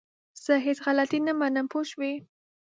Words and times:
زه 0.43 0.53
هيڅ 0.65 0.77
غلطي 0.85 1.19
نه 1.27 1.33
منم! 1.39 1.65
پوه 1.71 1.83
شوئ! 1.89 2.13